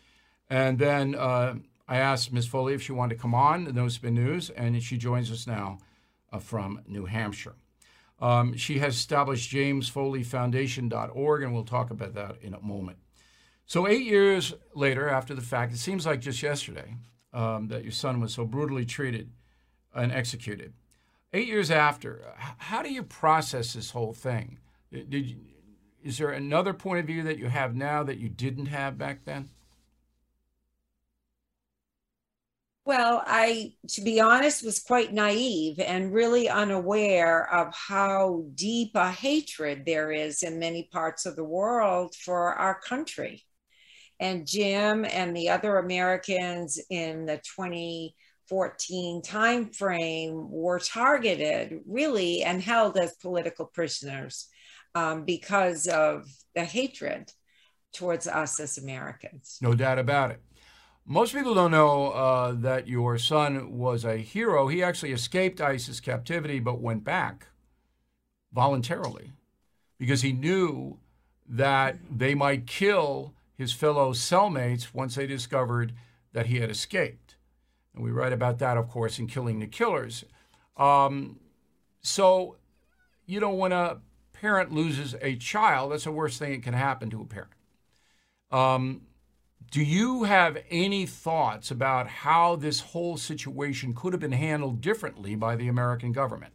[0.50, 2.46] And then uh, I asked Ms.
[2.46, 5.46] Foley if she wanted to come on the No Spin News, and she joins us
[5.46, 5.78] now
[6.32, 7.54] uh, from New Hampshire.
[8.20, 12.98] Um, she has established jamesfoleyfoundation.org, and we'll talk about that in a moment.
[13.66, 16.96] So, eight years later, after the fact, it seems like just yesterday
[17.32, 19.30] um, that your son was so brutally treated
[19.94, 20.72] and executed
[21.32, 22.22] eight years after,
[22.58, 24.58] how do you process this whole thing?
[24.90, 25.36] Did you,
[26.02, 29.24] is there another point of view that you have now that you didn't have back
[29.24, 29.50] then?
[32.88, 39.10] Well, I, to be honest, was quite naive and really unaware of how deep a
[39.10, 43.42] hatred there is in many parts of the world for our country.
[44.18, 48.16] And Jim and the other Americans in the 20,
[48.48, 54.48] 14 timeframe were targeted really and held as political prisoners
[54.94, 57.30] um, because of the hatred
[57.92, 59.58] towards us as Americans.
[59.60, 60.40] No doubt about it.
[61.06, 64.68] Most people don't know uh, that your son was a hero.
[64.68, 67.46] He actually escaped ISIS captivity but went back
[68.52, 69.32] voluntarily
[69.98, 70.98] because he knew
[71.48, 75.94] that they might kill his fellow cellmates once they discovered
[76.32, 77.27] that he had escaped.
[77.94, 80.24] And we write about that, of course, in Killing the Killers.
[80.76, 81.40] Um,
[82.00, 82.56] so,
[83.26, 83.98] you know, when a
[84.32, 87.52] parent loses a child, that's the worst thing that can happen to a parent.
[88.50, 89.02] Um,
[89.70, 95.34] do you have any thoughts about how this whole situation could have been handled differently
[95.34, 96.54] by the American government?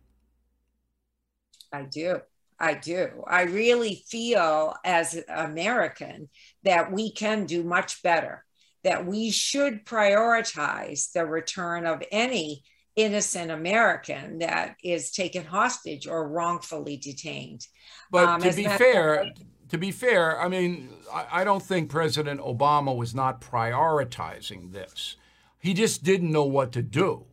[1.71, 2.21] I do.
[2.59, 3.23] I do.
[3.27, 6.29] I really feel as an American
[6.63, 8.45] that we can do much better,
[8.83, 12.63] that we should prioritize the return of any
[12.95, 17.65] innocent American that is taken hostage or wrongfully detained.
[18.11, 19.31] But um, to be fair,
[19.69, 25.15] to be fair, I mean, I, I don't think President Obama was not prioritizing this.
[25.57, 27.25] He just didn't know what to do.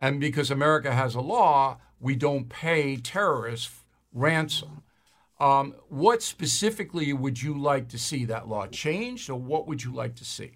[0.00, 3.70] And because America has a law, we don't pay terrorists
[4.12, 4.82] ransom.
[5.40, 9.92] Um, what specifically would you like to see that law changed, or what would you
[9.92, 10.52] like to see?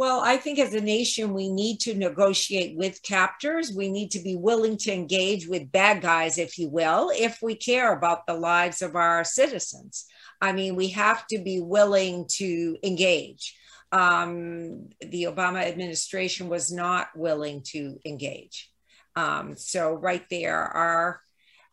[0.00, 3.70] Well, I think as a nation, we need to negotiate with captors.
[3.70, 7.54] We need to be willing to engage with bad guys, if you will, if we
[7.54, 10.06] care about the lives of our citizens.
[10.40, 13.54] I mean, we have to be willing to engage.
[13.92, 18.70] Um, the Obama administration was not willing to engage.
[19.16, 21.20] Um, so, right there, our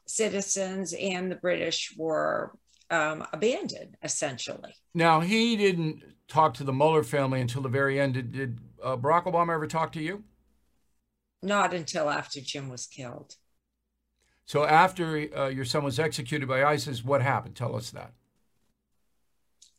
[0.06, 2.52] citizens and the British were
[2.90, 4.76] um, abandoned, essentially.
[4.94, 8.14] Now, he didn't talk to the Mueller family until the very end.
[8.14, 10.24] Did, did uh, Barack Obama ever talk to you?
[11.42, 13.36] Not until after Jim was killed.
[14.46, 17.56] So, after uh, your son was executed by ISIS, what happened?
[17.56, 18.14] Tell us that.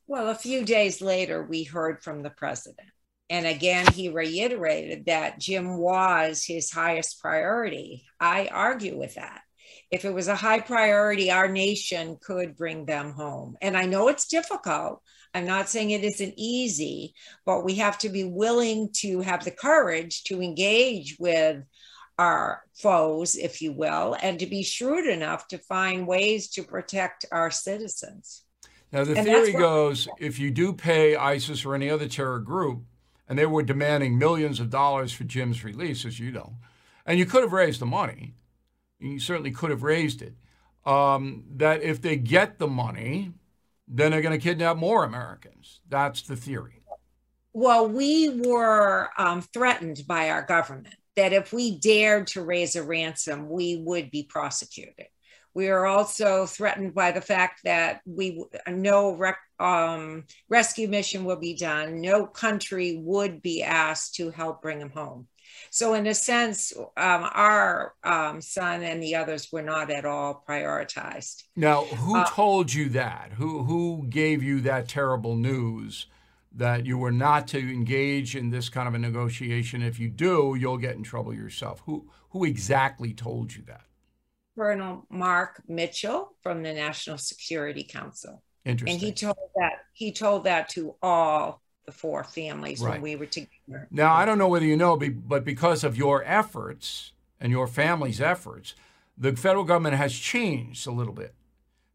[0.06, 2.88] Well, a few days later, we heard from the president.
[3.30, 8.06] And again, he reiterated that Jim was his highest priority.
[8.18, 9.42] I argue with that
[9.90, 13.56] if it was a high priority, our nation could bring them home.
[13.62, 15.02] And I know it's difficult.
[15.34, 17.14] I'm not saying it isn't easy,
[17.46, 21.64] but we have to be willing to have the courage to engage with
[22.18, 27.24] our foes, if you will, and to be shrewd enough to find ways to protect
[27.30, 28.42] our citizens.
[28.92, 32.82] Now, the and theory goes if you do pay ISIS or any other terror group,
[33.28, 36.54] and they were demanding millions of dollars for Jim's release, as you know,
[37.06, 38.34] and you could have raised the money,
[39.00, 40.34] you certainly could have raised it,
[40.84, 43.32] um, that if they get the money,
[43.86, 45.80] then they're going to kidnap more Americans.
[45.88, 46.82] That's the theory.
[47.52, 52.82] Well, we were um, threatened by our government that if we dared to raise a
[52.82, 55.06] ransom, we would be prosecuted.
[55.54, 61.40] We are also threatened by the fact that we no rec, um, rescue mission will
[61.40, 62.00] be done.
[62.00, 65.26] No country would be asked to help bring him home.
[65.70, 70.44] So, in a sense, um, our um, son and the others were not at all
[70.48, 71.44] prioritized.
[71.56, 73.32] Now, who uh, told you that?
[73.36, 76.06] Who who gave you that terrible news
[76.52, 79.82] that you were not to engage in this kind of a negotiation?
[79.82, 81.82] If you do, you'll get in trouble yourself.
[81.86, 83.82] Who who exactly told you that?
[84.56, 88.42] Colonel Mark Mitchell from the National Security Council.
[88.64, 88.94] Interesting.
[88.94, 92.92] And he told that he told that to all the four families right.
[92.92, 93.88] when we were together.
[93.90, 98.20] Now, I don't know whether you know, but because of your efforts and your family's
[98.20, 98.74] efforts,
[99.16, 101.34] the federal government has changed a little bit.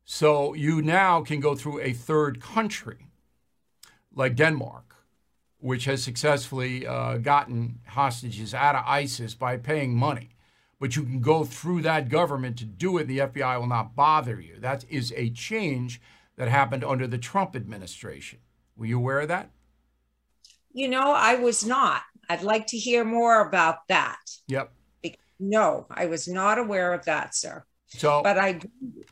[0.03, 3.05] So you now can go through a third country
[4.15, 4.95] like Denmark,
[5.59, 10.29] which has successfully uh, gotten hostages out of ISIS by paying money.
[10.79, 13.05] But you can go through that government to do it.
[13.05, 14.57] The FBI will not bother you.
[14.59, 16.01] That is a change
[16.35, 18.39] that happened under the Trump administration.
[18.75, 19.51] Were you aware of that?
[20.73, 22.01] You know, I was not.
[22.29, 24.19] I'd like to hear more about that.
[24.47, 24.71] Yep.
[25.39, 27.65] No, I was not aware of that, sir.
[27.87, 28.59] So, but I,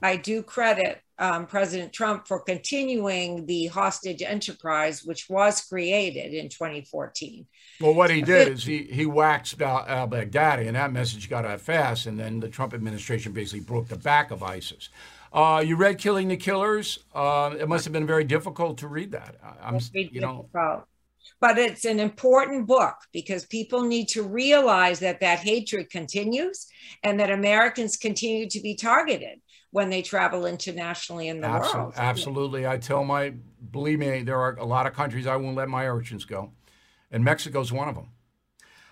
[0.02, 6.50] I do credit um, President Trump for continuing the hostage enterprise, which was created in
[6.50, 7.46] 2014.
[7.80, 11.46] Well, what he did is he he waxed al, al Baghdadi, and that message got
[11.46, 12.08] out fast.
[12.08, 14.90] And then the Trump administration basically broke the back of ISIS.
[15.32, 19.12] Uh, you read "Killing the Killers." Uh, it must have been very difficult to read
[19.12, 19.36] that.
[19.62, 20.50] I'm, you know,
[21.40, 26.68] but it's an important book because people need to realize that that hatred continues
[27.04, 29.40] and that Americans continue to be targeted
[29.72, 31.94] when they travel internationally in the absolutely, world.
[31.96, 32.68] Absolutely.
[32.68, 33.34] I tell my,
[33.72, 36.52] believe me, there are a lot of countries I won't let my urchins go.
[37.10, 38.10] And Mexico's one of them.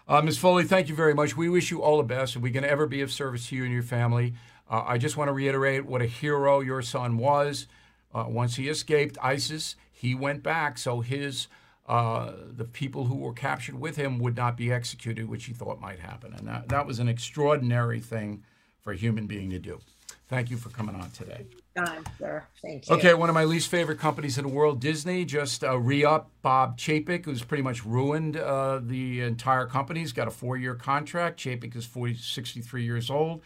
[0.08, 0.40] Uh, Ms.
[0.40, 1.38] Foley, thank you very much.
[1.38, 2.36] We wish you all the best.
[2.36, 4.34] If we can ever be of service to you and your family,
[4.70, 7.68] uh, I just want to reiterate what a hero your son was.
[8.14, 10.78] Uh, once he escaped ISIS, he went back.
[10.78, 11.48] So his
[11.90, 15.82] uh, the people who were captured with him would not be executed, which he thought
[15.82, 16.34] might happen.
[16.36, 18.44] And that, that was an extraordinary thing
[18.80, 19.80] for a human being to do.
[20.28, 21.48] Thank you for coming on today.
[21.76, 22.44] Time, sir.
[22.62, 22.96] Thank you.
[22.96, 26.78] Okay, one of my least favorite companies in the world, Disney, just uh, re-up Bob
[26.78, 30.02] Chapek, who's pretty much ruined uh, the entire company.
[30.02, 31.40] He's got a four-year contract.
[31.40, 33.42] Chapek is 40, 63 years old.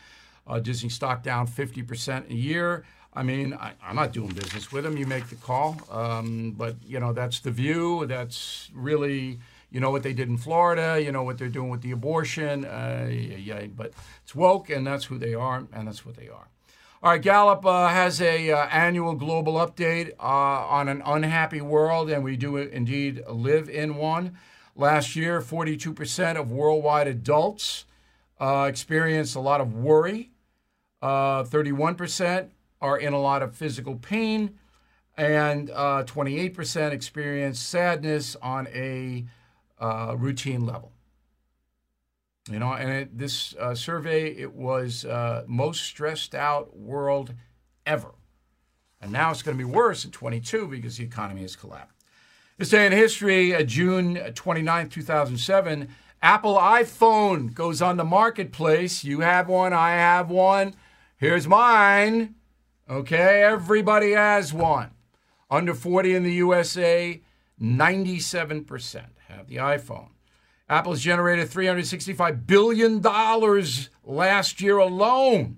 [0.46, 2.84] Uh, Disney stock down 50% a year.
[3.16, 4.98] I mean, I, am not doing business with them.
[4.98, 5.78] You make the call.
[5.92, 8.06] Um, but, you know, that's the view.
[8.08, 9.40] That's really,
[9.72, 11.02] you know, what they did in Florida.
[11.02, 12.66] You know, what they're doing with the abortion.
[12.66, 13.94] Uh, yeah, yeah, but
[14.24, 16.48] it's woke, and that's who they are, and that's what they are.
[17.04, 22.10] All right, Gallup uh, has a uh, annual global update uh, on an unhappy world,
[22.10, 24.38] and we do indeed live in one.
[24.74, 27.84] Last year, 42% of worldwide adults
[28.40, 30.32] uh, experienced a lot of worry.
[31.04, 32.46] 31% uh,
[32.84, 34.60] are in a lot of physical pain,
[35.16, 39.26] and uh, 28% experience sadness on a
[39.80, 40.92] uh, routine level.
[42.52, 47.34] You know, and it, this uh, survey, it was uh, most stressed out world
[47.86, 48.12] ever.
[49.02, 52.04] And now it's going to be worse in 22 because the economy has collapsed.
[52.58, 55.88] This day in history, uh, June 29, 2007,
[56.22, 59.06] Apple iPhone goes on the marketplace.
[59.06, 60.74] You have one, I have one.
[61.16, 62.36] Here's mine.
[62.90, 64.92] Okay, everybody has one.
[65.50, 67.22] Under 40 in the USA,
[67.62, 70.10] 97% have the iPhone.
[70.68, 73.02] Apple's generated $365 billion
[74.04, 75.58] last year alone.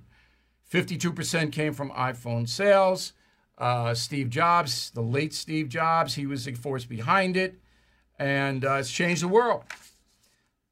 [0.71, 3.13] 52% came from iPhone sales.
[3.57, 7.55] Uh, Steve Jobs, the late Steve Jobs, he was the force behind it,
[8.19, 9.63] and uh, it's changed the world.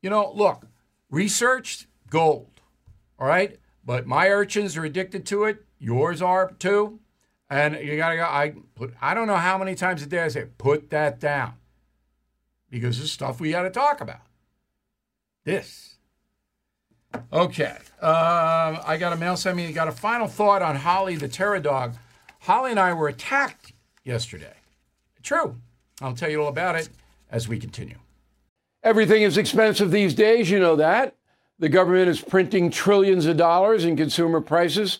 [0.01, 0.67] You know, look,
[1.09, 2.61] researched gold,
[3.17, 3.57] all right?
[3.85, 5.65] But my urchins are addicted to it.
[5.83, 7.01] Yours are too.
[7.49, 8.23] And you gotta go.
[8.23, 8.93] I put.
[9.01, 11.55] I don't know how many times a day I say, put that down,
[12.69, 14.21] because it's stuff we got to talk about.
[15.43, 15.97] This.
[17.31, 17.75] Okay.
[18.01, 19.71] Uh, I got a mail sent me.
[19.73, 21.95] Got a final thought on Holly the terror dog.
[22.39, 23.73] Holly and I were attacked
[24.05, 24.55] yesterday.
[25.21, 25.57] True.
[26.01, 26.89] I'll tell you all about it
[27.29, 27.97] as we continue.
[28.83, 30.49] Everything is expensive these days.
[30.49, 31.17] You know that.
[31.59, 34.99] The government is printing trillions of dollars and consumer prices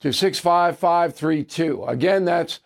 [0.00, 1.84] to 65532.
[1.84, 2.60] Again, that's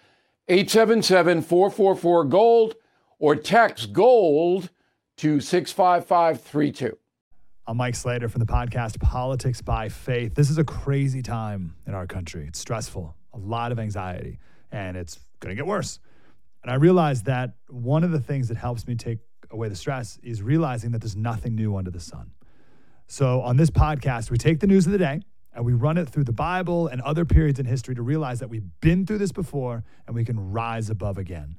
[0.49, 2.75] 877 444 GOLD
[3.19, 4.69] or text GOLD
[5.17, 6.99] to 65532.
[7.67, 10.35] I'm Mike Slater from the podcast Politics by Faith.
[10.35, 12.45] This is a crazy time in our country.
[12.47, 14.39] It's stressful, a lot of anxiety,
[14.71, 16.01] and it's going to get worse.
[16.63, 19.19] And I realized that one of the things that helps me take
[19.51, 22.33] away the stress is realizing that there's nothing new under the sun.
[23.07, 25.23] So on this podcast, we take the news of the day
[25.55, 28.49] and we run it through the Bible and other periods in history to realize that
[28.49, 31.57] we've been through this before and we can rise above again.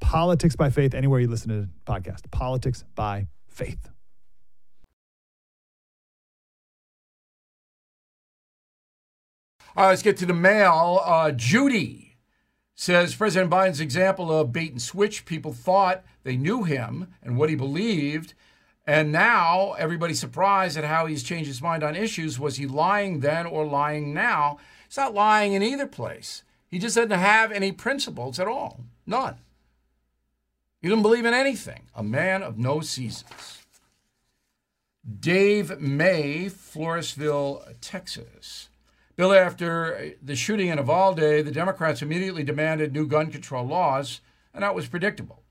[0.00, 2.30] Politics by faith, anywhere you listen to the podcast.
[2.30, 3.88] Politics by faith.
[9.76, 11.02] All right, let's get to the mail.
[11.04, 12.16] Uh, Judy
[12.74, 17.50] says President Biden's example of bait and switch, people thought they knew him and what
[17.50, 18.34] he believed
[18.86, 22.38] and now everybody's surprised at how he's changed his mind on issues.
[22.38, 24.58] Was he lying then or lying now?
[24.86, 26.44] He's not lying in either place.
[26.68, 28.80] He just doesn't have any principles at all.
[29.06, 29.36] None.
[30.80, 31.86] He doesn't believe in anything.
[31.94, 33.64] A man of no seasons.
[35.18, 38.68] Dave May, Floresville, Texas.
[39.16, 44.20] Bill, after the shooting in Uvalde, the Democrats immediately demanded new gun control laws,
[44.52, 45.42] and that was predictable.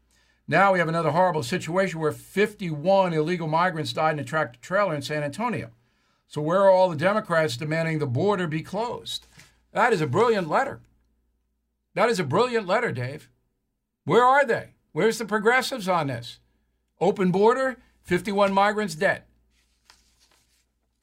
[0.47, 4.93] Now we have another horrible situation where 51 illegal migrants died in a tractor trailer
[4.93, 5.71] in San Antonio.
[6.27, 9.25] So, where are all the Democrats demanding the border be closed?
[9.71, 10.81] That is a brilliant letter.
[11.93, 13.29] That is a brilliant letter, Dave.
[14.03, 14.69] Where are they?
[14.91, 16.39] Where's the progressives on this?
[16.99, 19.23] Open border, 51 migrants dead.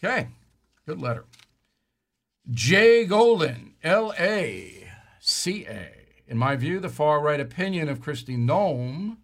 [0.03, 0.29] Okay,
[0.87, 1.25] good letter.
[2.51, 4.89] Jay Golden, L A
[5.21, 5.91] C A.
[6.27, 9.19] In my view, the far right opinion of Kristi Noem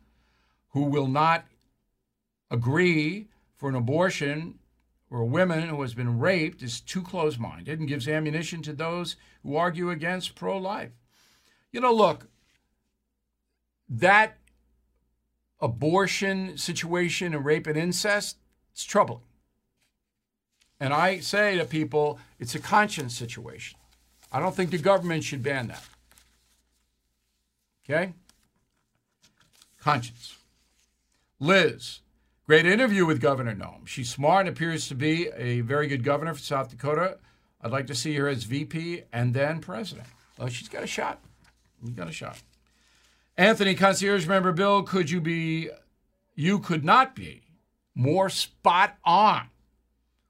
[0.71, 1.45] who will not
[2.51, 4.59] agree for an abortion
[5.11, 8.73] or a woman who has been raped is too close minded and gives ammunition to
[8.73, 10.91] those who argue against pro life.
[11.73, 12.29] You know, look,
[13.89, 14.37] that
[15.61, 18.37] abortion situation and rape and incest,
[18.73, 19.23] it's troubling.
[20.81, 23.79] And I say to people, it's a conscience situation.
[24.31, 25.85] I don't think the government should ban that.
[27.85, 28.13] Okay?
[29.81, 30.38] Conscience.
[31.41, 32.01] Liz,
[32.49, 33.87] great interview with Governor Noem.
[33.87, 37.19] She's smart and appears to be a very good governor for South Dakota.
[37.61, 40.09] I'd like to see her as VP and then president.
[40.37, 41.21] Well, she's got a shot.
[41.81, 42.43] She's got a shot.
[43.37, 45.71] Anthony, concierge member Bill, could you be,
[46.35, 47.43] you could not be
[47.95, 49.43] more spot on.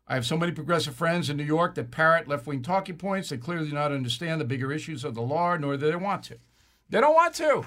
[0.06, 3.30] I have so many progressive friends in New York that parrot left wing talking points.
[3.30, 6.22] They clearly do not understand the bigger issues of the law, nor do they want
[6.24, 6.36] to.
[6.90, 7.64] They don't want to.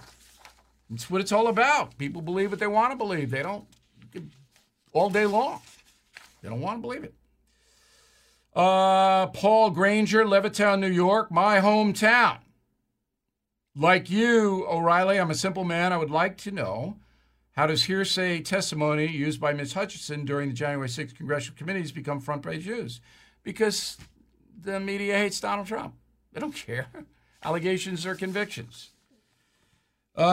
[0.94, 1.98] It's what it's all about.
[1.98, 3.32] People believe what they want to believe.
[3.32, 3.66] They don't
[4.94, 5.62] all day long.
[6.42, 7.14] They don't want to believe it.
[8.54, 12.40] Uh, Paul Granger, Levittown, New York, my hometown.
[13.76, 15.94] Like you, O'Reilly, I'm a simple man.
[15.94, 16.98] I would like to know
[17.54, 19.74] how does hearsay testimony used by Ms.
[19.74, 23.00] Hutchinson during the January 6th congressional committees become front page news?
[23.44, 23.98] Because
[24.60, 25.96] the media hates Donald Trump.
[26.34, 26.88] They don't care.
[27.44, 28.92] Allegations or convictions.
[30.18, 30.26] Uh, uh,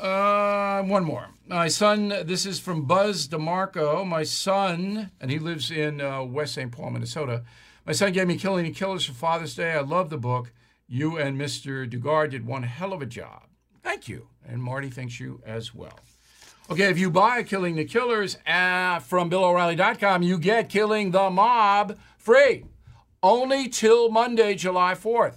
[0.00, 1.28] uh, uh, one more.
[1.46, 4.04] My son, this is from Buzz DeMarco.
[4.06, 6.72] My son, and he lives in uh, West St.
[6.72, 7.44] Paul, Minnesota.
[7.86, 9.72] My son gave me Killing the Killers for Father's Day.
[9.72, 10.52] I love the book.
[10.88, 11.88] You and Mr.
[11.88, 13.44] Dugard did one hell of a job.
[13.82, 14.28] Thank you.
[14.46, 16.00] And Marty thanks you as well.
[16.70, 21.96] Okay, if you buy Killing the Killers uh, from BillO'Reilly.com, you get Killing the Mob
[22.18, 22.64] free.
[23.22, 25.36] Only till Monday, July 4th.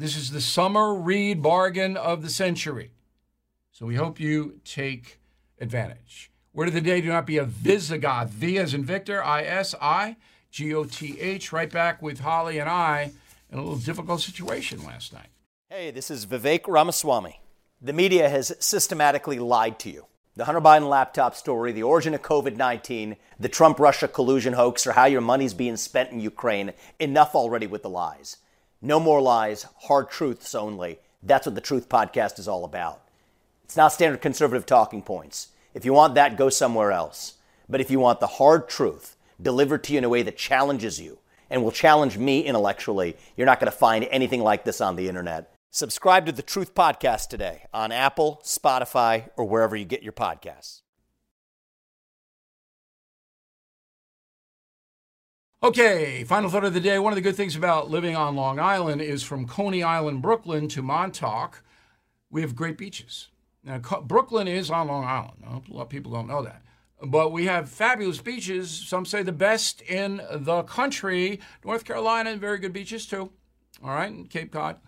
[0.00, 2.92] This is the summer read bargain of the century.
[3.70, 5.20] So we hope you take
[5.60, 6.30] advantage.
[6.54, 8.30] Word of the day do not be a Visigoth.
[8.30, 10.16] V as in Victor, I S I
[10.50, 11.52] G O T H.
[11.52, 13.12] Right back with Holly and I
[13.52, 15.28] in a little difficult situation last night.
[15.68, 17.38] Hey, this is Vivek Ramaswamy.
[17.82, 20.06] The media has systematically lied to you.
[20.34, 24.86] The Hunter Biden laptop story, the origin of COVID 19, the Trump Russia collusion hoax,
[24.86, 26.72] or how your money's being spent in Ukraine.
[26.98, 28.38] Enough already with the lies.
[28.82, 31.00] No more lies, hard truths only.
[31.22, 33.02] That's what the Truth Podcast is all about.
[33.62, 35.48] It's not standard conservative talking points.
[35.74, 37.34] If you want that, go somewhere else.
[37.68, 40.98] But if you want the hard truth delivered to you in a way that challenges
[40.98, 41.18] you,
[41.50, 45.08] and will challenge me intellectually, you're not going to find anything like this on the
[45.08, 45.52] internet.
[45.70, 50.80] Subscribe to the Truth Podcast today on Apple, Spotify, or wherever you get your podcasts.
[55.62, 56.98] Okay, final thought of the day.
[56.98, 60.68] One of the good things about living on Long Island is from Coney Island, Brooklyn
[60.68, 61.62] to Montauk,
[62.30, 63.28] we have great beaches.
[63.62, 65.44] Now, Brooklyn is on Long Island.
[65.44, 66.62] A lot of people don't know that.
[67.02, 68.70] But we have fabulous beaches.
[68.70, 71.40] Some say the best in the country.
[71.62, 73.30] North Carolina, very good beaches too.
[73.84, 74.78] All right, and Cape Cod.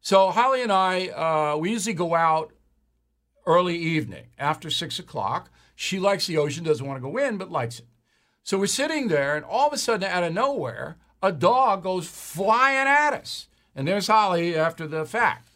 [0.00, 2.54] So Holly and I, uh, we usually go out
[3.44, 5.50] early evening after six o'clock.
[5.74, 7.86] She likes the ocean, doesn't want to go in, but likes it.
[8.46, 12.06] So we're sitting there, and all of a sudden, out of nowhere, a dog goes
[12.06, 13.48] flying at us.
[13.74, 15.50] And there's Holly after the fact.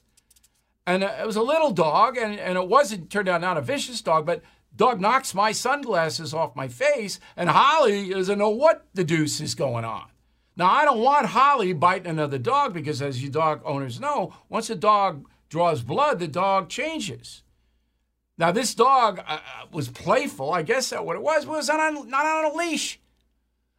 [0.89, 3.63] And uh, it was a little dog, and, and it wasn't, turned out not a
[3.63, 4.43] vicious dog, but
[4.75, 9.55] Dog knocks my sunglasses off my face, and Holly doesn't know what the deuce is
[9.55, 10.07] going on.
[10.57, 14.71] Now, I don't want Holly biting another dog because, as you dog owners know, once
[14.71, 17.43] a dog draws blood, the dog changes.
[18.41, 20.51] Now, this dog uh, uh was playful.
[20.51, 22.99] I guess that's what it was, it was not on, not on a leash.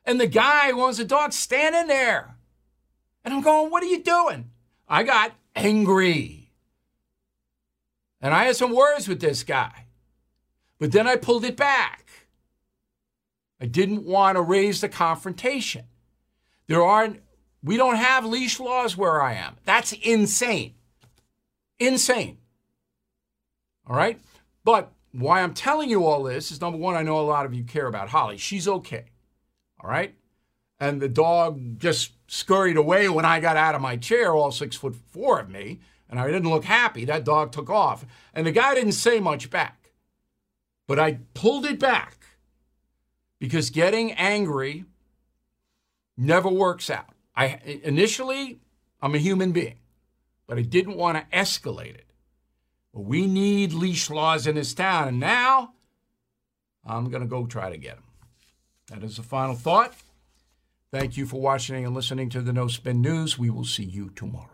[0.06, 2.36] And the guy wants the dog standing there.
[3.26, 4.52] And I'm going, What are you doing?
[4.88, 6.52] I got angry.
[8.22, 9.88] And I had some words with this guy.
[10.78, 12.06] But then I pulled it back.
[13.60, 15.86] I didn't want to raise the confrontation.
[16.68, 17.22] There aren't,
[17.64, 19.58] we don't have leash laws where I am.
[19.66, 20.76] That's insane.
[21.80, 22.38] Insane.
[23.88, 24.20] All right?
[24.64, 27.54] But why I'm telling you all this is number one, I know a lot of
[27.54, 28.38] you care about Holly.
[28.38, 29.06] She's okay.
[29.80, 30.16] All right?
[30.80, 34.76] And the dog just scurried away when I got out of my chair, all six
[34.76, 37.06] foot four of me, and I didn't look happy.
[37.06, 38.06] That dog took off.
[38.34, 39.92] And the guy didn't say much back.
[40.88, 42.18] But I pulled it back
[43.40, 44.86] because getting angry
[46.18, 47.14] never works out.
[47.36, 48.60] I initially
[49.02, 49.80] I'm a human being,
[50.48, 52.11] but I didn't want to escalate it.
[52.94, 55.74] But we need leash laws in this town, and now
[56.86, 58.04] I'm going to go try to get them.
[58.88, 59.94] That is the final thought.
[60.92, 63.40] Thank you for watching and listening to the No Spin News.
[63.40, 64.51] We will see you tomorrow.